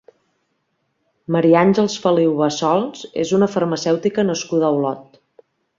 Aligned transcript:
Maria 1.35 1.59
Àngels 1.61 1.99
Feliu 2.07 2.33
Bassols 2.41 3.07
és 3.27 3.37
una 3.41 3.53
farmacèutica 3.59 4.29
nascuda 4.33 4.71
a 4.73 4.77
Olot. 4.81 5.25